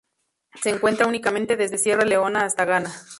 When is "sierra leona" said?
1.77-2.41